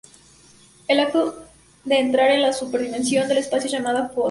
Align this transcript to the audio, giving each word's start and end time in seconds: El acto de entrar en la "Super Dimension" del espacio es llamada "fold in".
El 0.87 0.99
acto 0.99 1.45
de 1.85 1.99
entrar 1.99 2.31
en 2.31 2.41
la 2.41 2.53
"Super 2.53 2.81
Dimension" 2.81 3.27
del 3.27 3.37
espacio 3.37 3.67
es 3.67 3.73
llamada 3.73 4.09
"fold 4.09 4.15
in". 4.15 4.19